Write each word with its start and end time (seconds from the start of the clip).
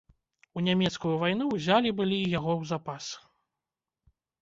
У 0.59 0.63
нямецкую 0.67 1.11
вайну 1.25 1.45
ўзялі 1.53 1.89
былі 2.01 2.17
й 2.19 2.35
яго 2.39 2.51
ў 2.61 2.73
запас. 2.73 3.15